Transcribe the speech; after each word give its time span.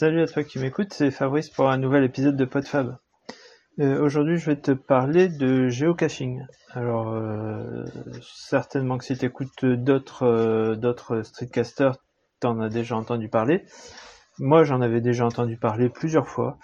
Salut 0.00 0.22
à 0.22 0.26
toi 0.26 0.44
qui 0.44 0.58
m'écoute, 0.58 0.94
c'est 0.94 1.10
Fabrice 1.10 1.50
pour 1.50 1.68
un 1.68 1.76
nouvel 1.76 2.04
épisode 2.04 2.34
de 2.34 2.46
PodFab. 2.46 2.96
Euh, 3.80 4.02
Aujourd'hui, 4.02 4.38
je 4.38 4.46
vais 4.46 4.56
te 4.56 4.70
parler 4.70 5.28
de 5.28 5.68
géocaching. 5.68 6.42
Alors, 6.70 7.12
euh, 7.12 7.84
certainement 8.22 8.96
que 8.96 9.04
si 9.04 9.18
tu 9.18 9.26
écoutes 9.26 9.66
d'autres 9.66 10.22
euh, 10.22 10.74
d'autres 10.74 11.20
streetcasters, 11.20 11.98
t'en 12.40 12.60
as 12.60 12.70
déjà 12.70 12.96
entendu 12.96 13.28
parler. 13.28 13.66
Moi, 14.38 14.64
j'en 14.64 14.80
avais 14.80 15.02
déjà 15.02 15.26
entendu 15.26 15.58
parler 15.58 15.90
plusieurs 15.90 16.28
fois. 16.28 16.56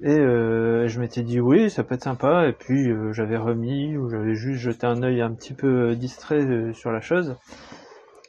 Et 0.00 0.16
je 0.16 0.98
m'étais 0.98 1.22
dit 1.22 1.40
oui, 1.40 1.68
ça 1.68 1.84
peut 1.84 1.94
être 1.94 2.04
sympa. 2.04 2.48
Et 2.48 2.54
puis 2.54 2.90
j'avais 3.12 3.36
remis 3.36 3.98
ou 3.98 4.08
j'avais 4.08 4.34
juste 4.34 4.62
jeté 4.62 4.86
un 4.86 5.02
œil 5.02 5.20
un 5.20 5.34
petit 5.34 5.52
peu 5.52 5.94
distrait 5.94 6.72
sur 6.72 6.90
la 6.90 7.02
chose. 7.02 7.36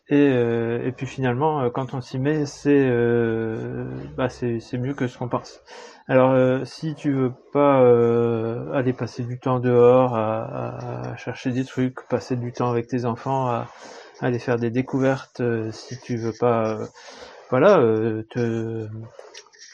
Et, 0.10 0.16
euh, 0.32 0.86
et 0.86 0.92
puis 0.92 1.06
finalement, 1.08 1.62
euh, 1.62 1.70
quand 1.70 1.94
on 1.94 2.02
s'y 2.02 2.20
met, 2.20 2.46
c'est 2.46 2.70
euh, 2.90 3.86
bah, 4.18 4.28
c'est 4.30 4.60
mieux 4.78 4.94
que 4.94 5.08
ce 5.08 5.18
qu'on 5.18 5.30
pense. 5.30 5.62
Alors, 6.08 6.32
euh, 6.32 6.66
si 6.66 6.94
tu 6.96 7.14
veux 7.14 7.32
pas 7.54 7.82
euh, 7.82 8.72
aller 8.74 8.92
passer 8.94 9.24
du 9.24 9.40
temps 9.40 9.60
dehors 9.60 10.16
à, 10.16 11.12
à- 11.14 11.18
chercher 11.18 11.52
des 11.52 11.64
trucs, 11.64 11.96
passer 12.10 12.36
du 12.36 12.52
temps 12.52 12.70
avec 12.70 12.88
tes 12.88 13.06
enfants, 13.06 13.48
à, 13.48 13.70
à 14.20 14.26
aller 14.26 14.40
faire 14.40 14.58
des 14.60 14.70
découvertes, 14.72 15.40
euh, 15.40 15.72
si 15.72 15.98
tu 16.02 16.18
veux 16.18 16.34
pas, 16.38 16.80
voilà, 17.50 17.80
te 18.32 18.88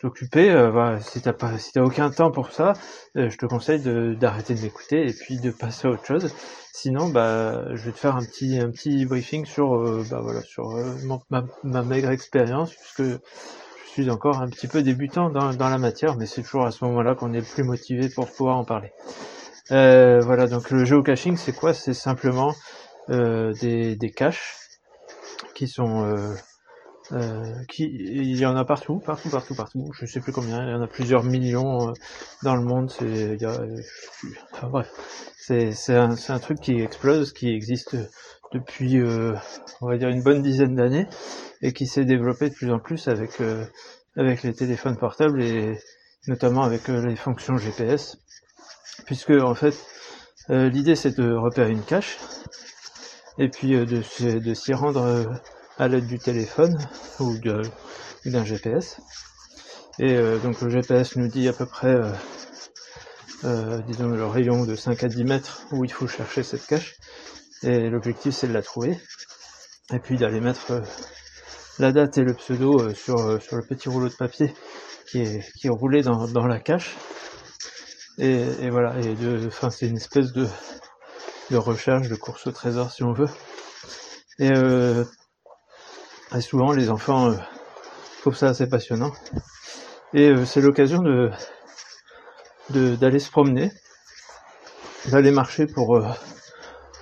t'occuper, 0.01 0.49
euh, 0.51 0.99
si 1.01 1.21
t'as 1.21 1.33
pas, 1.33 1.57
si 1.57 1.71
t'as 1.73 1.81
aucun 1.81 2.09
temps 2.09 2.31
pour 2.31 2.51
ça, 2.51 2.73
euh, 3.17 3.29
je 3.29 3.37
te 3.37 3.45
conseille 3.45 3.79
d'arrêter 4.17 4.55
de 4.55 4.61
m'écouter 4.61 5.07
et 5.07 5.13
puis 5.13 5.39
de 5.39 5.51
passer 5.51 5.87
à 5.87 5.91
autre 5.91 6.05
chose. 6.05 6.33
Sinon, 6.73 7.09
bah, 7.09 7.65
je 7.75 7.83
vais 7.85 7.91
te 7.91 7.99
faire 7.99 8.15
un 8.15 8.23
petit 8.25 8.59
un 8.59 8.69
petit 8.71 9.05
briefing 9.05 9.45
sur, 9.45 9.75
euh, 9.75 10.03
bah 10.09 10.19
voilà, 10.21 10.41
sur 10.41 10.71
euh, 10.75 10.95
mon- 11.05 11.21
ma, 11.29 11.43
ma 11.63 11.83
maigre 11.83 12.11
expérience 12.11 12.71
puisque 12.73 13.03
je 13.03 13.89
suis 13.91 14.09
encore 14.09 14.41
un 14.41 14.49
petit 14.49 14.67
peu 14.67 14.81
débutant 14.83 15.29
dans, 15.29 15.53
dans 15.53 15.69
la 15.69 15.77
matière, 15.77 16.15
mais 16.17 16.25
c'est 16.25 16.43
toujours 16.43 16.65
à 16.65 16.71
ce 16.71 16.83
moment-là 16.85 17.15
qu'on 17.15 17.33
est 17.33 17.39
le 17.39 17.45
plus 17.45 17.63
motivé 17.63 18.09
pour 18.09 18.31
pouvoir 18.31 18.57
en 18.57 18.65
parler. 18.65 18.91
Euh, 19.71 20.21
voilà, 20.21 20.47
donc 20.47 20.71
le 20.71 20.85
géocaching, 20.85 21.37
c'est 21.37 21.53
quoi? 21.53 21.73
C'est 21.73 21.93
simplement 21.93 22.55
des, 23.07 23.95
des 23.95 24.11
caches 24.11 24.55
qui 25.55 25.67
sont... 25.67 26.05
euh, 27.11 27.63
qui, 27.67 27.85
il 27.85 28.37
y 28.37 28.45
en 28.45 28.55
a 28.55 28.65
partout, 28.65 28.99
partout, 28.99 29.29
partout, 29.29 29.55
partout. 29.55 29.91
Je 29.93 30.05
sais 30.05 30.19
plus 30.19 30.31
combien. 30.31 30.63
Il 30.63 30.69
y 30.69 30.73
en 30.73 30.81
a 30.81 30.87
plusieurs 30.87 31.23
millions 31.23 31.89
euh, 31.89 31.93
dans 32.43 32.55
le 32.55 32.61
monde. 32.61 32.91
C'est, 32.91 33.35
il 33.35 33.41
y 33.41 33.45
a, 33.45 33.51
euh. 33.51 33.81
Enfin, 34.53 34.67
bref, 34.67 34.91
c'est 35.37 35.71
c'est 35.71 35.95
un, 35.95 36.39
truc 36.39 36.59
qui 36.59 36.79
explose, 36.81 37.33
qui 37.33 37.49
existe 37.49 37.97
depuis, 38.53 38.99
on 39.81 39.87
va 39.87 39.97
dire 39.97 40.09
une 40.09 40.21
bonne 40.21 40.41
dizaine 40.41 40.75
d'années, 40.75 41.07
et 41.61 41.73
qui 41.73 41.87
s'est 41.87 42.05
développé 42.05 42.49
de 42.49 42.53
plus 42.53 42.71
en 42.71 42.79
plus 42.79 43.07
avec 43.07 43.41
avec 44.15 44.43
les 44.43 44.53
téléphones 44.53 44.97
portables 44.97 45.41
et 45.41 45.77
notamment 46.27 46.63
avec 46.63 46.87
les 46.87 47.15
fonctions 47.15 47.57
GPS, 47.57 48.17
puisque 49.05 49.31
en 49.31 49.55
fait 49.55 49.75
l'idée 50.49 50.95
c'est 50.95 51.17
de 51.17 51.31
repérer 51.31 51.71
une 51.71 51.83
cache 51.83 52.17
et 53.37 53.47
puis 53.47 53.69
de, 53.85 54.01
s'y- 54.01 54.73
rendre 54.73 55.31
à 55.79 55.87
l'aide 55.87 56.07
du 56.07 56.19
téléphone 56.19 56.77
ou 57.19 57.37
d'un 58.25 58.45
GPS. 58.45 58.99
Et 59.97 60.13
euh, 60.13 60.37
donc 60.39 60.61
le 60.61 60.69
GPS 60.69 61.15
nous 61.15 61.29
dit 61.29 61.47
à 61.47 61.53
peu 61.53 61.65
près, 61.65 61.95
euh, 61.95 62.11
euh, 63.45 63.79
disons, 63.87 64.09
le 64.09 64.25
rayon 64.25 64.65
de 64.65 64.75
5 64.75 65.03
à 65.05 65.07
10 65.07 65.23
mètres 65.23 65.65
où 65.71 65.85
il 65.85 65.91
faut 65.91 66.07
chercher 66.07 66.43
cette 66.43 66.67
cache. 66.67 66.95
Et 67.63 67.89
l'objectif 67.89 68.35
c'est 68.35 68.47
de 68.47 68.53
la 68.53 68.61
trouver. 68.61 68.99
Et 69.93 69.99
puis 69.99 70.17
d'aller 70.17 70.41
mettre 70.41 70.83
la 71.79 71.93
date 71.93 72.17
et 72.17 72.23
le 72.23 72.33
pseudo 72.33 72.93
sur, 72.93 73.41
sur 73.41 73.55
le 73.55 73.63
petit 73.63 73.87
rouleau 73.87 74.09
de 74.09 74.13
papier 74.13 74.53
qui 75.09 75.21
est, 75.21 75.51
qui 75.53 75.67
est 75.67 75.71
roulé 75.71 76.01
dans, 76.01 76.27
dans 76.27 76.45
la 76.45 76.59
cache. 76.59 76.97
Et, 78.17 78.69
voilà, 78.69 78.99
et 78.99 79.15
de, 79.15 79.49
c'est 79.71 79.87
une 79.87 79.95
espèce 79.95 80.33
de, 80.33 80.45
de 81.51 81.55
recherche, 81.55 82.09
de 82.09 82.15
course 82.15 82.47
au 82.47 82.51
trésor 82.51 82.91
si 82.91 83.01
on 83.01 83.13
veut. 83.13 83.29
Et, 84.39 84.51
et 86.35 86.41
souvent 86.41 86.71
les 86.71 86.89
enfants 86.89 87.31
euh, 87.31 87.37
trouvent 88.21 88.35
ça 88.35 88.49
assez 88.49 88.67
passionnant. 88.67 89.11
Et 90.13 90.29
euh, 90.29 90.45
c'est 90.45 90.61
l'occasion 90.61 91.01
de 91.01 91.31
d'aller 92.69 93.19
se 93.19 93.31
promener, 93.31 93.71
d'aller 95.07 95.31
marcher 95.31 95.65
pour 95.65 95.97
euh, 95.97 96.07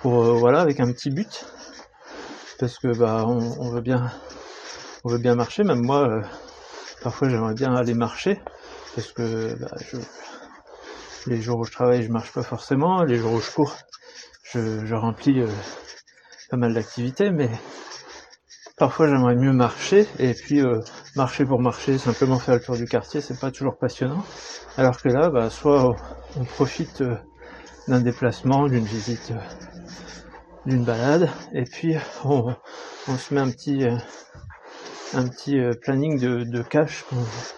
pour 0.00 0.24
euh, 0.24 0.32
voilà 0.32 0.60
avec 0.60 0.80
un 0.80 0.90
petit 0.92 1.10
but, 1.10 1.44
parce 2.58 2.78
que 2.78 2.88
bah 2.96 3.24
on, 3.26 3.38
on 3.60 3.70
veut 3.70 3.82
bien 3.82 4.10
on 5.04 5.10
veut 5.10 5.18
bien 5.18 5.34
marcher. 5.34 5.62
Même 5.64 5.82
moi, 5.82 6.22
parfois 7.02 7.28
j'aimerais 7.28 7.54
bien 7.54 7.74
aller 7.74 7.94
marcher, 7.94 8.40
parce 8.94 9.12
que 9.12 9.54
bah, 9.56 9.68
les 11.26 11.42
jours 11.42 11.58
où 11.60 11.64
je 11.64 11.72
travaille, 11.72 12.02
je 12.02 12.10
marche 12.10 12.32
pas 12.32 12.42
forcément. 12.42 13.02
Les 13.04 13.18
jours 13.18 13.32
où 13.32 13.40
je 13.40 13.50
cours, 13.50 13.76
je, 14.44 14.86
je 14.86 14.94
remplis 14.94 15.40
euh, 15.40 15.48
pas 16.50 16.56
mal 16.56 16.72
d'activités, 16.72 17.30
mais 17.30 17.50
parfois 18.78 19.08
j'aimerais 19.08 19.34
mieux 19.34 19.52
marcher. 19.52 20.06
Et 20.18 20.34
puis 20.34 20.60
euh, 20.60 20.80
marcher 21.16 21.44
pour 21.44 21.60
marcher, 21.60 21.98
simplement 21.98 22.38
faire 22.38 22.54
le 22.54 22.60
tour 22.60 22.76
du 22.76 22.86
quartier, 22.86 23.20
c'est 23.20 23.38
pas 23.38 23.50
toujours 23.50 23.76
passionnant. 23.76 24.22
Alors 24.76 25.00
que 25.02 25.08
là, 25.08 25.28
bah, 25.30 25.50
soit 25.50 25.96
on 26.36 26.44
profite 26.44 27.00
euh, 27.00 27.16
d'un 27.88 28.00
déplacement, 28.00 28.68
d'une 28.68 28.84
visite, 28.84 29.32
euh, 29.32 29.40
d'une 30.66 30.84
balade, 30.84 31.28
et 31.52 31.64
puis 31.64 31.96
on, 32.24 32.54
on 33.08 33.18
se 33.18 33.34
met 33.34 33.40
un 33.40 33.50
petit 33.50 33.84
euh, 33.84 33.96
un 35.14 35.26
petit 35.26 35.58
planning 35.82 36.20
de, 36.20 36.44
de 36.44 36.62
caches 36.62 37.04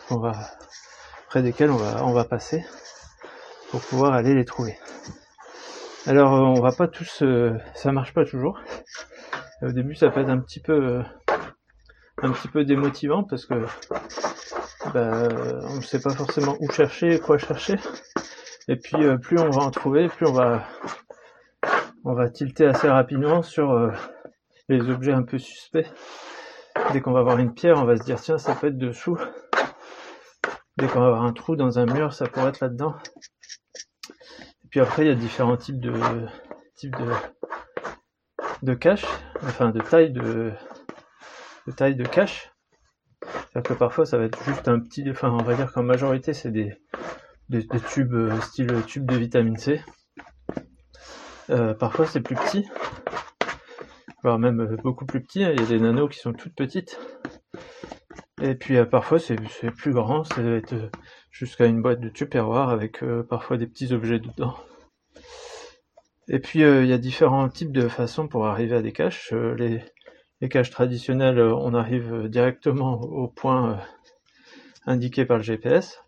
qu'on 0.08 0.20
va 0.20 0.32
près 1.28 1.42
desquels 1.42 1.70
on 1.70 1.76
va 1.76 2.04
on 2.04 2.12
va 2.12 2.24
passer 2.24 2.64
pour 3.70 3.80
pouvoir 3.80 4.12
aller 4.12 4.34
les 4.34 4.44
trouver. 4.44 4.78
Alors 6.06 6.32
on 6.32 6.60
va 6.60 6.70
pas 6.70 6.86
tous, 6.86 7.24
ça 7.74 7.92
marche 7.92 8.14
pas 8.14 8.24
toujours. 8.24 8.60
Au 9.62 9.72
début 9.72 9.94
ça 9.94 10.10
peut 10.10 10.20
être 10.20 10.30
un 10.30 10.38
petit 10.38 10.60
peu 10.60 10.72
euh, 10.72 11.02
un 12.22 12.32
petit 12.32 12.48
peu 12.48 12.64
démotivant 12.64 13.24
parce 13.24 13.44
que 13.44 13.54
bah, 14.94 15.28
on 15.68 15.76
ne 15.76 15.82
sait 15.82 16.00
pas 16.00 16.14
forcément 16.14 16.56
où 16.60 16.70
chercher, 16.70 17.18
quoi 17.18 17.36
chercher. 17.36 17.76
Et 18.68 18.76
puis 18.76 19.04
euh, 19.04 19.18
plus 19.18 19.38
on 19.38 19.50
va 19.50 19.62
en 19.62 19.70
trouver, 19.70 20.08
plus 20.08 20.26
on 20.26 20.32
va 20.32 20.64
on 22.04 22.14
va 22.14 22.30
tilter 22.30 22.66
assez 22.66 22.88
rapidement 22.88 23.42
sur 23.42 23.72
euh, 23.72 23.90
les 24.68 24.88
objets 24.88 25.12
un 25.12 25.22
peu 25.22 25.38
suspects. 25.38 25.86
Dès 26.92 27.02
qu'on 27.02 27.12
va 27.12 27.22
voir 27.22 27.38
une 27.38 27.52
pierre, 27.52 27.76
on 27.78 27.84
va 27.84 27.96
se 27.96 28.02
dire 28.02 28.20
tiens 28.20 28.38
ça 28.38 28.54
peut 28.54 28.68
être 28.68 28.78
dessous. 28.78 29.18
Dès 30.78 30.86
qu'on 30.86 31.00
va 31.00 31.06
avoir 31.06 31.24
un 31.24 31.32
trou 31.34 31.56
dans 31.56 31.78
un 31.78 31.84
mur, 31.84 32.14
ça 32.14 32.26
pourrait 32.26 32.48
être 32.48 32.60
là-dedans. 32.60 32.94
Et 34.64 34.68
puis 34.70 34.80
après 34.80 35.04
il 35.04 35.08
y 35.08 35.12
a 35.12 35.14
différents 35.14 35.58
types 35.58 35.80
de 35.80 35.92
types 36.76 36.96
de 36.96 37.12
de 38.62 38.74
cache, 38.74 39.06
enfin 39.42 39.70
de 39.70 39.80
taille 39.80 40.12
de 40.12 40.52
de 41.66 41.72
taille 41.72 41.96
de 41.96 42.04
cache. 42.04 42.52
C'est-à-dire 43.22 43.74
que 43.74 43.78
parfois 43.78 44.06
ça 44.06 44.18
va 44.18 44.24
être 44.24 44.42
juste 44.44 44.68
un 44.68 44.80
petit, 44.80 45.04
enfin 45.10 45.30
on 45.30 45.42
va 45.42 45.54
dire 45.54 45.72
qu'en 45.72 45.82
majorité 45.82 46.32
c'est 46.32 46.50
des, 46.50 46.74
des, 47.48 47.66
tubes 47.92 48.14
euh, 48.14 48.40
style 48.40 48.82
tube 48.86 49.06
de 49.06 49.16
vitamine 49.16 49.56
C. 49.56 49.80
Euh, 51.50 51.74
parfois 51.74 52.06
c'est 52.06 52.20
plus 52.20 52.36
petit, 52.36 52.68
voire 54.22 54.38
même 54.38 54.60
euh, 54.60 54.76
beaucoup 54.82 55.04
plus 55.04 55.20
petit. 55.20 55.40
Il 55.40 55.60
y 55.60 55.62
a 55.62 55.66
des 55.66 55.80
nanos 55.80 56.08
qui 56.08 56.20
sont 56.20 56.32
toutes 56.32 56.54
petites. 56.54 56.98
Et 58.40 58.54
puis 58.54 58.76
euh, 58.76 58.84
parfois 58.84 59.18
c'est 59.18 59.36
plus 59.76 59.92
grand, 59.92 60.22
ça 60.24 60.42
va 60.42 60.52
être 60.52 60.74
jusqu'à 61.30 61.66
une 61.66 61.82
boîte 61.82 62.00
de 62.00 62.08
tupperware 62.08 62.70
avec 62.70 63.04
parfois 63.28 63.56
des 63.56 63.66
petits 63.66 63.92
objets 63.92 64.20
dedans. 64.20 64.54
Et 66.32 66.38
puis 66.38 66.62
euh, 66.62 66.84
il 66.84 66.88
y 66.88 66.92
a 66.92 66.98
différents 66.98 67.48
types 67.48 67.72
de 67.72 67.88
façons 67.88 68.28
pour 68.28 68.46
arriver 68.46 68.76
à 68.76 68.82
des 68.82 68.92
caches. 68.92 69.32
Euh, 69.32 69.56
les, 69.56 70.48
caches 70.48 70.70
traditionnelles, 70.70 71.40
euh, 71.40 71.52
on 71.54 71.74
arrive 71.74 72.28
directement 72.28 73.00
au 73.00 73.26
point 73.26 73.80
indiqué 74.86 75.24
par 75.24 75.38
le 75.38 75.42
GPS. 75.42 76.02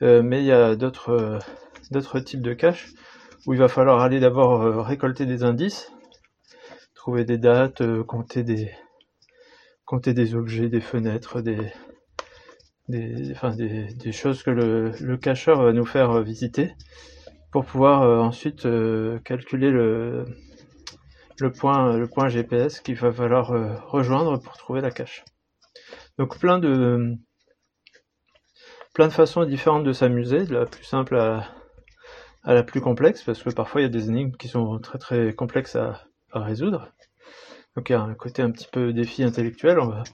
Mais 0.00 0.40
il 0.40 0.46
y 0.46 0.52
a 0.52 0.74
d'autres 0.74 1.38
types 2.24 2.42
de 2.42 2.54
caches 2.54 2.88
où 3.46 3.52
il 3.52 3.58
va 3.60 3.68
falloir 3.68 4.00
aller 4.00 4.18
d'abord 4.18 4.84
récolter 4.84 5.26
des 5.26 5.44
indices, 5.44 5.92
trouver 6.96 7.24
des 7.24 7.38
dates, 7.38 7.84
compter 8.02 8.42
des 8.42 10.34
objets, 10.34 10.68
des 10.68 10.80
fenêtres, 10.80 11.40
des 11.40 11.72
choses 14.10 14.42
que 14.42 14.50
le, 14.50 15.16
cacheur 15.18 15.62
va 15.62 15.72
nous 15.72 15.86
faire 15.86 16.20
visiter 16.20 16.72
pour 17.52 17.66
pouvoir 17.66 18.02
euh, 18.02 18.18
ensuite 18.18 18.66
euh, 18.66 19.18
calculer 19.20 19.70
le, 19.70 20.24
point 21.58 22.06
point 22.06 22.28
GPS 22.28 22.80
qu'il 22.80 22.96
va 22.96 23.12
falloir 23.12 23.52
euh, 23.52 23.74
rejoindre 23.86 24.38
pour 24.38 24.56
trouver 24.56 24.80
la 24.80 24.90
cache. 24.90 25.24
Donc 26.18 26.38
plein 26.38 26.58
de 26.58 27.18
façons 29.10 29.44
différentes 29.44 29.84
de 29.84 29.92
s'amuser, 29.92 30.44
de 30.44 30.54
la 30.54 30.66
plus 30.66 30.84
simple 30.84 31.16
à, 31.16 31.48
à 32.42 32.54
la 32.54 32.62
plus 32.62 32.80
complexe, 32.80 33.22
parce 33.22 33.42
que 33.42 33.50
parfois 33.50 33.82
il 33.82 33.84
y 33.84 33.86
a 33.86 33.90
des 33.90 34.08
énigmes 34.08 34.32
qui 34.32 34.48
sont 34.48 34.78
très 34.78 34.98
très 34.98 35.34
complexes 35.34 35.76
à, 35.76 36.04
à 36.32 36.40
résoudre. 36.40 36.88
Donc 37.76 37.90
il 37.90 37.92
y 37.92 37.96
a 37.96 38.00
un 38.00 38.14
côté 38.14 38.42
un 38.42 38.50
petit 38.50 38.68
peu 38.70 38.92
défi 38.92 39.24
intellectuel, 39.24 39.78
on 39.78 39.88
va 39.88 40.04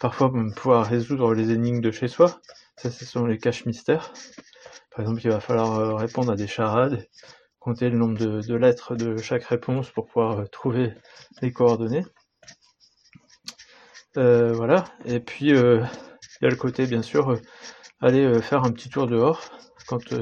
parfois 0.00 0.32
pouvoir 0.56 0.86
résoudre 0.86 1.34
les 1.34 1.50
énigmes 1.50 1.80
de 1.80 1.90
chez 1.90 2.08
soi, 2.08 2.40
Ça, 2.78 2.90
ce 2.90 3.04
sont 3.04 3.26
les 3.26 3.38
caches 3.38 3.66
mystères. 3.66 4.12
Par 4.90 5.00
exemple, 5.00 5.20
il 5.24 5.30
va 5.30 5.40
falloir 5.40 5.98
répondre 5.98 6.32
à 6.32 6.36
des 6.36 6.46
charades, 6.46 7.06
compter 7.58 7.90
le 7.90 7.98
nombre 7.98 8.18
de, 8.18 8.54
lettres 8.54 8.94
de 8.96 9.16
chaque 9.16 9.44
réponse 9.44 9.90
pour 9.90 10.06
pouvoir 10.06 10.48
trouver 10.50 10.94
les 11.42 11.52
coordonnées. 11.52 12.04
voilà. 14.14 14.84
Et 15.04 15.20
puis, 15.20 15.50
il 15.50 15.88
y 16.42 16.46
a 16.46 16.50
le 16.50 16.56
côté, 16.56 16.86
bien 16.86 17.02
sûr, 17.02 17.40
aller 18.00 18.40
faire 18.42 18.64
un 18.64 18.70
petit 18.70 18.88
tour 18.88 19.06
dehors 19.06 19.40
quand 19.86 20.14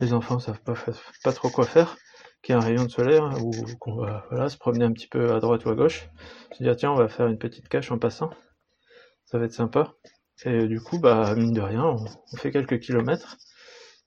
les 0.00 0.12
enfants 0.12 0.38
savent 0.38 0.62
pas, 1.22 1.32
trop 1.32 1.50
quoi 1.50 1.66
faire 1.66 1.96
qui 2.42 2.52
est 2.52 2.54
un 2.54 2.60
rayon 2.60 2.84
de 2.84 2.90
soleil 2.90 3.18
hein, 3.18 3.30
ou 3.40 3.52
qu'on 3.80 3.96
va 3.96 4.26
voilà, 4.30 4.50
se 4.50 4.58
promener 4.58 4.84
un 4.84 4.92
petit 4.92 5.06
peu 5.06 5.32
à 5.32 5.40
droite 5.40 5.64
ou 5.64 5.70
à 5.70 5.74
gauche, 5.74 6.10
se 6.52 6.62
dire 6.62 6.76
tiens 6.76 6.92
on 6.92 6.96
va 6.96 7.08
faire 7.08 7.26
une 7.26 7.38
petite 7.38 7.68
cache 7.68 7.90
en 7.90 7.98
passant, 7.98 8.28
ça 9.24 9.38
va 9.38 9.46
être 9.46 9.54
sympa. 9.54 9.94
Et 10.44 10.66
du 10.66 10.80
coup 10.80 10.98
bah 10.98 11.34
mine 11.36 11.52
de 11.52 11.60
rien 11.60 11.84
on, 11.84 12.36
fait 12.36 12.50
quelques 12.50 12.80
kilomètres 12.80 13.36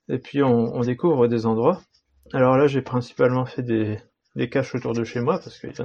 et 0.09 0.19
puis 0.19 0.43
on, 0.43 0.81
découvre 0.81 1.27
des 1.27 1.45
endroits. 1.45 1.81
Alors 2.33 2.57
là 2.57 2.67
j'ai 2.67 2.81
principalement 2.81 3.45
fait 3.45 3.63
des, 3.63 3.97
des 4.35 4.49
caches 4.49 4.75
autour 4.75 4.93
de 4.93 5.03
chez 5.03 5.21
moi 5.21 5.39
parce 5.39 5.57
qu'il 5.59 5.71
y, 5.71 5.81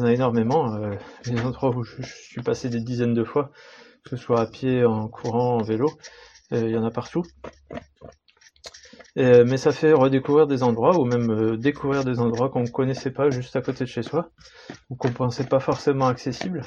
en 0.00 0.04
a 0.04 0.12
énormément. 0.12 0.74
Euh, 0.74 0.94
les 1.26 1.40
endroits 1.40 1.74
où 1.74 1.82
je, 1.82 2.02
suis 2.02 2.42
passé 2.42 2.68
des 2.68 2.80
dizaines 2.80 3.14
de 3.14 3.24
fois, 3.24 3.50
que 4.04 4.10
ce 4.10 4.16
soit 4.16 4.40
à 4.40 4.46
pied, 4.46 4.84
en 4.84 5.08
courant, 5.08 5.56
en 5.56 5.62
vélo, 5.62 5.90
euh, 6.52 6.68
il 6.68 6.70
y 6.70 6.76
en 6.76 6.84
a 6.84 6.90
partout. 6.90 7.24
Euh, 9.16 9.44
mais 9.46 9.58
ça 9.58 9.70
fait 9.70 9.92
redécouvrir 9.92 10.48
des 10.48 10.64
endroits 10.64 10.98
ou 10.98 11.04
même 11.04 11.30
euh, 11.30 11.56
découvrir 11.56 12.04
des 12.04 12.18
endroits 12.18 12.48
qu'on 12.48 12.62
ne 12.62 12.68
connaissait 12.68 13.12
pas 13.12 13.30
juste 13.30 13.54
à 13.54 13.62
côté 13.62 13.84
de 13.84 13.88
chez 13.88 14.02
soi 14.02 14.30
ou 14.90 14.96
qu'on 14.96 15.12
pensait 15.12 15.44
pas 15.44 15.60
forcément 15.60 16.08
accessibles. 16.08 16.62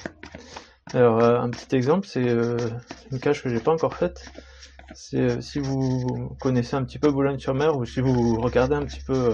Alors 0.94 1.22
euh, 1.24 1.40
un 1.40 1.50
petit 1.50 1.76
exemple, 1.76 2.08
c'est 2.08 2.26
une 3.12 3.20
cache 3.20 3.44
que 3.44 3.50
j'ai 3.50 3.60
pas 3.60 3.72
encore 3.72 3.96
faite. 3.96 4.32
C'est 4.96 5.42
si 5.42 5.60
vous 5.60 6.36
connaissez 6.40 6.76
un 6.76 6.84
petit 6.84 7.00
peu 7.00 7.12
Boulogne-sur-Mer 7.12 7.78
ou 7.78 7.86
si 7.86 8.00
vous 8.00 8.40
regardez 8.40 8.76
un 8.76 8.86
petit 8.86 9.02
peu 9.02 9.32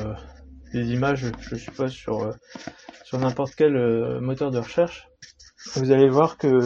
les 0.73 0.91
images, 0.91 1.27
je 1.39 1.55
suppose 1.55 1.91
sur 1.91 2.33
sur 3.03 3.19
n'importe 3.19 3.53
quel 3.55 4.19
moteur 4.19 4.49
de 4.49 4.57
recherche, 4.57 5.07
vous 5.75 5.91
allez 5.91 6.09
voir 6.09 6.37
que 6.37 6.61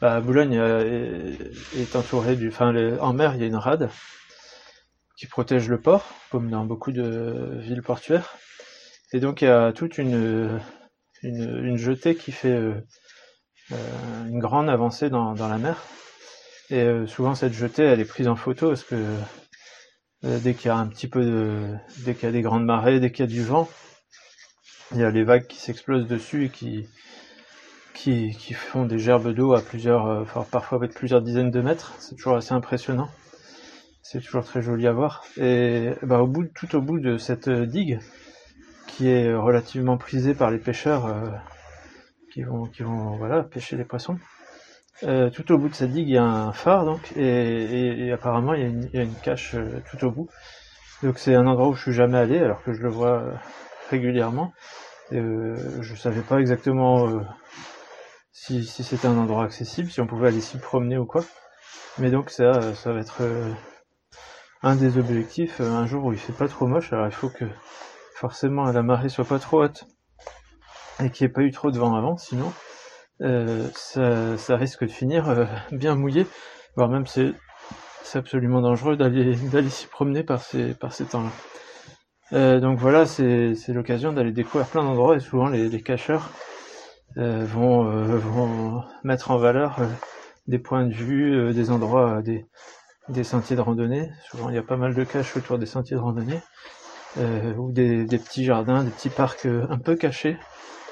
bah, 0.00 0.20
Boulogne 0.20 0.54
est, 0.54 1.94
entouré 1.94 2.34
du, 2.34 2.48
enfin 2.48 2.74
en 2.98 3.12
mer 3.12 3.34
il 3.34 3.40
y 3.40 3.44
a 3.44 3.46
une 3.46 3.56
rade 3.56 3.88
qui 5.18 5.26
protège 5.26 5.68
le 5.68 5.80
port, 5.80 6.04
comme 6.30 6.48
dans 6.48 6.64
beaucoup 6.64 6.92
de 6.92 7.58
villes 7.58 7.82
portuaires. 7.82 8.36
Et 9.12 9.18
donc 9.18 9.42
il 9.42 9.46
y 9.46 9.48
a 9.48 9.72
toute 9.72 9.98
une, 9.98 10.60
une, 11.22 11.76
jetée 11.76 12.14
qui 12.14 12.30
fait 12.30 12.52
euh, 12.52 12.74
euh, 12.74 12.80
une 13.70 14.38
grande 14.38 14.68
avancée 14.68 15.10
dans, 15.10 15.34
la 15.34 15.58
mer. 15.58 15.82
Et 16.70 16.82
euh, 16.82 17.06
souvent 17.06 17.34
cette 17.34 17.54
jetée, 17.54 17.82
elle 17.82 18.00
est 18.00 18.04
prise 18.04 18.28
en 18.28 18.36
photo 18.36 18.68
parce 18.68 18.84
que 18.84 18.96
dès 20.22 20.54
qu'il 20.54 20.66
y 20.66 20.70
a 20.70 20.76
un 20.76 20.86
petit 20.86 21.08
peu 21.08 21.24
de, 21.24 21.74
dès 21.98 22.14
qu'il 22.14 22.24
y 22.24 22.28
a 22.28 22.32
des 22.32 22.42
grandes 22.42 22.64
marées, 22.64 23.00
dès 23.00 23.10
qu'il 23.10 23.24
y 23.24 23.28
a 23.28 23.30
du 23.30 23.42
vent, 23.42 23.68
il 24.92 24.98
y 24.98 25.04
a 25.04 25.10
les 25.10 25.24
vagues 25.24 25.46
qui 25.46 25.58
s'explosent 25.58 26.06
dessus 26.06 26.46
et 26.46 26.48
qui, 26.50 26.88
qui, 27.94 28.52
font 28.52 28.84
des 28.84 28.98
gerbes 28.98 29.32
d'eau 29.32 29.54
à 29.54 29.60
plusieurs, 29.62 30.26
parfois 30.50 30.78
avec 30.78 30.94
plusieurs 30.94 31.22
dizaines 31.22 31.50
de 31.50 31.60
mètres. 31.60 31.94
C'est 31.98 32.16
toujours 32.16 32.36
assez 32.36 32.52
impressionnant 32.52 33.08
c'est 34.10 34.20
toujours 34.20 34.44
très 34.44 34.62
joli 34.62 34.86
à 34.86 34.92
voir. 34.92 35.22
Et 35.36 35.90
bah, 36.00 36.22
au 36.22 36.26
bout, 36.26 36.44
tout 36.46 36.74
au 36.74 36.80
bout 36.80 36.98
de 36.98 37.18
cette 37.18 37.50
digue, 37.50 38.00
qui 38.86 39.06
est 39.06 39.34
relativement 39.34 39.98
prisée 39.98 40.32
par 40.32 40.50
les 40.50 40.56
pêcheurs 40.56 41.04
euh, 41.04 41.28
qui 42.32 42.42
vont, 42.42 42.66
qui 42.66 42.82
vont 42.82 43.16
voilà, 43.16 43.42
pêcher 43.42 43.76
les 43.76 43.84
poissons, 43.84 44.18
euh, 45.04 45.30
tout 45.30 45.50
au 45.52 45.58
bout 45.58 45.68
de 45.68 45.74
cette 45.74 45.92
digue, 45.92 46.08
il 46.08 46.14
y 46.14 46.18
a 46.18 46.24
un 46.24 46.52
phare, 46.52 46.84
donc, 46.84 47.12
et, 47.16 48.10
apparemment, 48.12 48.54
il 48.54 48.60
y, 48.60 48.64
a 48.64 48.68
une, 48.68 48.90
y, 48.92 48.98
a 48.98 49.02
une, 49.02 49.14
cache 49.14 49.54
euh, 49.54 49.80
tout 49.90 50.04
au 50.04 50.10
bout. 50.10 50.28
Donc 51.02 51.18
c'est 51.18 51.34
un 51.34 51.46
endroit 51.46 51.68
où 51.68 51.74
je 51.74 51.82
suis 51.82 51.92
jamais 51.92 52.18
allé, 52.18 52.38
alors 52.38 52.62
que 52.64 52.72
je 52.72 52.82
le 52.82 52.88
vois 52.88 53.22
régulièrement. 53.90 54.52
je 55.12 55.94
savais 55.96 56.22
pas 56.22 56.40
exactement 56.40 57.22
si, 58.32 58.64
si 58.64 58.82
c'était 58.82 59.06
un 59.06 59.16
endroit 59.16 59.44
accessible, 59.44 59.90
si 59.90 60.00
on 60.00 60.08
pouvait 60.08 60.28
aller 60.28 60.40
s'y 60.40 60.58
promener 60.58 60.98
ou 60.98 61.06
quoi. 61.06 61.22
Mais 61.98 62.10
donc 62.10 62.30
ça, 62.30 62.74
ça 62.74 62.92
va 62.92 62.98
être 62.98 63.22
un 64.62 64.74
des 64.74 64.98
objectifs, 64.98 65.60
euh, 65.60 65.70
un 65.70 65.86
jour 65.86 66.04
où 66.04 66.12
il 66.12 66.18
fait 66.18 66.32
pas 66.32 66.48
trop 66.48 66.66
moche, 66.66 66.92
alors 66.92 67.06
il 67.06 67.12
faut 67.12 67.28
que 67.28 67.44
forcément 68.14 68.64
la 68.64 68.82
marée 68.82 69.08
soit 69.08 69.24
pas 69.24 69.38
trop 69.38 69.62
haute 69.62 69.84
et 71.02 71.10
qu'il 71.10 71.26
n'y 71.26 71.30
ait 71.30 71.32
pas 71.32 71.42
eu 71.42 71.50
trop 71.50 71.70
de 71.70 71.78
vent 71.78 71.94
avant, 71.94 72.16
sinon 72.16 72.52
euh, 73.20 73.68
ça, 73.74 74.56
risque 74.56 74.84
de 74.84 74.90
finir 74.90 75.28
euh, 75.28 75.44
bien 75.72 75.94
mouillé, 75.94 76.26
voire 76.76 76.88
même 76.88 77.06
c'est 77.06 77.34
absolument 78.14 78.60
dangereux 78.60 78.96
d'aller 78.96 79.70
s'y 79.70 79.86
promener 79.86 80.22
par 80.22 80.40
ces 80.40 80.74
par 80.74 80.92
ces 80.94 81.04
temps-là. 81.04 82.60
donc 82.60 82.78
voilà, 82.78 83.04
c'est 83.04 83.54
l'occasion 83.68 84.12
d'aller 84.12 84.32
découvrir 84.32 84.66
plein 84.66 84.82
d'endroits 84.82 85.16
et 85.16 85.20
souvent 85.20 85.48
les, 85.48 85.68
les 85.68 85.82
cacheurs 85.82 86.30
vont 87.16 87.84
vont 87.84 88.82
mettre 89.04 89.30
en 89.30 89.36
valeur 89.36 89.76
des 90.46 90.58
points 90.58 90.86
de 90.86 90.94
vue, 90.94 91.52
des 91.52 91.70
endroits, 91.70 92.22
des 92.22 92.46
des 93.10 93.24
sentiers 93.24 93.56
de 93.56 93.60
randonnée. 93.60 94.10
Souvent, 94.30 94.48
il 94.48 94.54
y 94.54 94.58
a 94.58 94.62
pas 94.62 94.76
mal 94.76 94.94
de 94.94 95.04
caches 95.04 95.36
autour 95.36 95.58
des 95.58 95.66
sentiers 95.66 95.96
de 95.96 96.00
randonnée. 96.00 96.40
Euh, 97.16 97.54
ou 97.54 97.72
des, 97.72 98.04
petits 98.06 98.44
jardins, 98.44 98.84
des 98.84 98.90
petits 98.90 99.08
parcs 99.08 99.46
euh, 99.46 99.66
un 99.70 99.78
peu 99.78 99.96
cachés. 99.96 100.36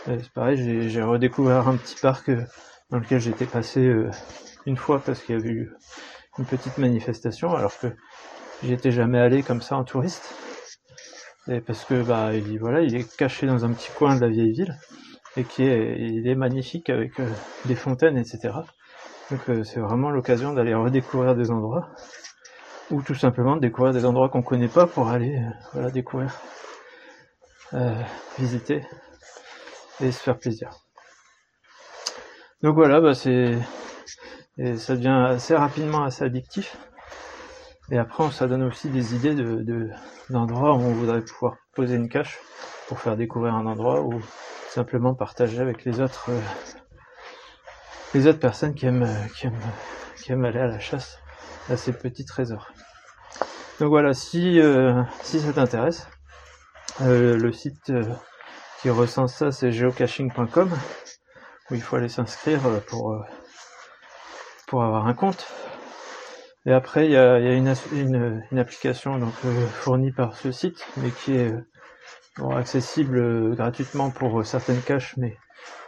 Euh, 0.08 0.18
c'est 0.22 0.32
pareil, 0.32 0.88
j'ai 0.88 1.02
redécouvert 1.02 1.68
un 1.68 1.76
petit 1.76 1.96
parc 2.00 2.30
dans 2.90 2.98
lequel 2.98 3.20
j'étais 3.20 3.46
passé 3.46 3.92
une 4.66 4.76
fois 4.76 5.00
parce 5.00 5.20
qu'il 5.22 5.36
y 5.36 5.38
avait 5.38 5.50
eu 5.50 5.72
une 6.38 6.44
petite 6.44 6.78
manifestation, 6.78 7.54
alors 7.54 7.76
que 7.78 7.88
j'y 8.62 8.72
étais 8.72 8.90
jamais 8.90 9.18
allé 9.18 9.42
comme 9.42 9.62
ça 9.62 9.76
en 9.76 9.84
touriste. 9.84 10.34
Et 11.48 11.60
parce 11.60 11.84
que 11.84 12.02
bah 12.02 12.34
il, 12.34 12.58
voilà, 12.58 12.80
il 12.82 12.94
est 12.94 13.16
caché 13.16 13.46
dans 13.46 13.64
un 13.64 13.72
petit 13.72 13.90
coin 13.92 14.16
de 14.16 14.20
la 14.20 14.28
vieille 14.28 14.52
ville 14.52 14.76
et 15.36 15.44
qui 15.44 15.62
est, 15.64 15.98
il 15.98 16.26
est 16.26 16.34
magnifique 16.34 16.90
avec 16.90 17.12
des 17.66 17.76
fontaines, 17.76 18.16
etc. 18.16 18.50
Donc 19.30 19.48
euh, 19.48 19.64
c'est 19.64 19.80
vraiment 19.80 20.10
l'occasion 20.10 20.52
d'aller 20.52 20.74
redécouvrir 20.74 21.34
des 21.34 21.50
endroits 21.50 21.88
ou 22.90 23.02
tout 23.02 23.14
simplement 23.14 23.56
découvrir 23.56 23.92
des 23.92 24.04
endroits 24.04 24.28
qu'on 24.28 24.42
connaît 24.42 24.68
pas 24.68 24.86
pour 24.86 25.08
aller 25.08 25.36
euh, 25.36 25.50
voilà 25.72 25.90
découvrir, 25.90 26.32
euh, 27.74 28.00
visiter 28.38 28.82
et 30.00 30.12
se 30.12 30.22
faire 30.22 30.38
plaisir. 30.38 30.70
Donc 32.62 32.74
voilà, 32.74 33.00
bah 33.00 33.14
c'est 33.14 33.58
et 34.58 34.76
ça 34.76 34.96
devient 34.96 35.26
assez 35.28 35.54
rapidement 35.54 36.04
assez 36.04 36.24
addictif. 36.24 36.76
Et 37.90 37.98
après, 37.98 38.30
ça 38.32 38.46
donne 38.48 38.64
aussi 38.64 38.88
des 38.88 39.14
idées 39.14 39.34
de 39.34 39.90
d'endroits 40.30 40.72
où 40.74 40.80
on 40.80 40.92
voudrait 40.92 41.22
pouvoir 41.22 41.56
poser 41.74 41.94
une 41.94 42.08
cache 42.08 42.38
pour 42.88 42.98
faire 42.98 43.16
découvrir 43.16 43.54
un 43.54 43.66
endroit 43.66 44.02
ou 44.02 44.20
simplement 44.70 45.14
partager 45.14 45.60
avec 45.60 45.84
les 45.84 46.00
autres 46.00 46.30
les 48.14 48.26
autres 48.26 48.38
personnes 48.38 48.74
qui 48.74 48.86
aiment, 48.86 49.08
qui 49.36 49.46
aiment, 49.46 49.60
qui 50.16 50.32
aiment 50.32 50.44
aller 50.44 50.60
à 50.60 50.66
la 50.66 50.78
chasse 50.78 51.18
à 51.68 51.76
ces 51.76 51.92
petits 51.92 52.24
trésors. 52.24 52.72
Donc 53.78 53.88
voilà, 53.88 54.14
si, 54.14 54.60
euh, 54.60 55.02
si 55.22 55.40
ça 55.40 55.52
t'intéresse, 55.52 56.08
euh, 57.02 57.36
le 57.36 57.52
site 57.52 57.90
euh, 57.90 58.04
qui 58.80 58.90
recense 58.90 59.34
ça 59.34 59.52
c'est 59.52 59.72
geocaching.com 59.72 60.70
où 61.70 61.74
il 61.74 61.82
faut 61.82 61.96
aller 61.96 62.08
s'inscrire 62.08 62.60
pour, 62.86 63.24
pour 64.66 64.84
avoir 64.84 65.06
un 65.06 65.14
compte. 65.14 65.46
Et 66.64 66.72
après 66.72 67.06
il 67.06 67.12
y 67.12 67.16
a, 67.16 67.38
y 67.38 67.48
a 67.48 67.54
une, 67.54 67.74
une, 67.92 68.42
une, 68.50 68.58
application 68.58 69.18
donc 69.18 69.34
fournie 69.80 70.12
par 70.12 70.36
ce 70.36 70.52
site 70.52 70.86
mais 70.96 71.10
qui 71.10 71.34
est 71.34 71.52
accessible 72.52 73.54
gratuitement 73.56 74.10
pour 74.10 74.44
certaines 74.44 74.82
caches 74.82 75.16
mais 75.16 75.36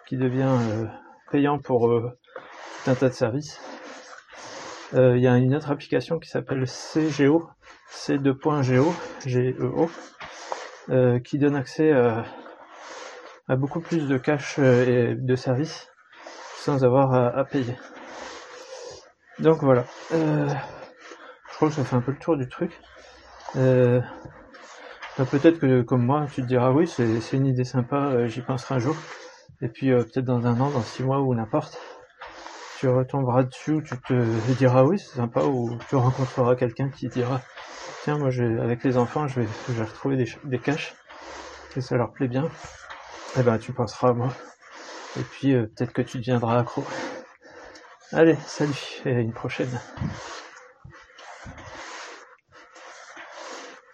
qui 0.06 0.16
devient 0.16 0.56
payant 1.30 1.58
pour 1.58 1.88
euh, 1.88 2.18
tout 2.84 2.90
un 2.90 2.94
tas 2.94 3.08
de 3.08 3.14
services. 3.14 3.60
Euh, 4.94 5.16
il 5.16 5.22
y 5.22 5.26
a 5.26 5.36
une 5.36 5.54
autre 5.54 5.70
application 5.70 6.18
qui 6.18 6.30
s'appelle 6.30 6.64
CGO, 6.64 7.48
C2.geo, 7.90 8.94
G-E-O, 9.26 9.90
euh, 10.88 11.18
qui 11.20 11.38
donne 11.38 11.56
accès 11.56 11.92
à, 11.92 12.24
beaucoup 13.56 13.80
plus 13.80 14.06
de 14.08 14.18
cash 14.18 14.58
et 14.58 15.14
de 15.14 15.36
services 15.36 15.88
sans 16.56 16.84
avoir 16.84 17.14
à, 17.14 17.44
payer. 17.44 17.76
Donc 19.38 19.62
voilà. 19.62 19.86
je 20.10 20.56
crois 21.56 21.68
que 21.68 21.74
ça 21.74 21.84
fait 21.84 21.96
un 21.96 22.02
peu 22.02 22.12
le 22.12 22.18
tour 22.18 22.36
du 22.36 22.48
truc. 22.48 22.80
Bah, 23.54 25.24
peut-être 25.30 25.58
que 25.58 25.82
comme 25.82 26.04
moi, 26.04 26.26
tu 26.32 26.42
te 26.42 26.46
diras 26.46 26.70
oui, 26.70 26.86
c'est 26.86 27.32
une 27.32 27.46
idée 27.46 27.64
sympa, 27.64 28.26
j'y 28.26 28.42
penserai 28.42 28.76
un 28.76 28.78
jour. 28.78 28.96
Et 29.60 29.68
puis 29.68 29.90
euh, 29.90 30.04
peut-être 30.04 30.24
dans 30.24 30.46
un 30.46 30.60
an, 30.60 30.70
dans 30.70 30.82
six 30.82 31.02
mois 31.02 31.20
ou 31.20 31.34
n'importe, 31.34 31.78
tu 32.78 32.88
retomberas 32.88 33.42
dessus, 33.42 33.82
tu 33.84 33.96
te 34.02 34.52
diras 34.52 34.84
oui 34.84 34.98
c'est 34.98 35.16
sympa, 35.16 35.42
ou 35.42 35.76
tu 35.88 35.96
rencontreras 35.96 36.54
quelqu'un 36.54 36.90
qui 36.90 37.08
dira 37.08 37.42
tiens 38.04 38.18
moi 38.18 38.30
je, 38.30 38.44
avec 38.60 38.84
les 38.84 38.96
enfants 38.96 39.26
je 39.26 39.40
vais, 39.40 39.48
je 39.68 39.72
vais 39.72 39.84
retrouver 39.84 40.16
des, 40.16 40.26
des 40.44 40.60
caches 40.60 40.94
et 41.74 41.80
ça 41.80 41.96
leur 41.96 42.12
plaît 42.12 42.28
bien. 42.28 42.48
Eh 43.36 43.42
ben 43.42 43.58
tu 43.58 43.72
penseras 43.72 44.10
à 44.10 44.12
moi. 44.12 44.28
Et 45.16 45.24
puis 45.24 45.54
euh, 45.54 45.66
peut-être 45.66 45.92
que 45.92 46.02
tu 46.02 46.18
deviendras 46.18 46.60
accro. 46.60 46.84
Allez, 48.12 48.36
salut, 48.46 48.78
et 49.04 49.10
à 49.14 49.20
une 49.20 49.32
prochaine. 49.32 49.80